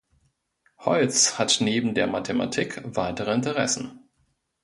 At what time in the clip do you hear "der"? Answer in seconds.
1.93-2.07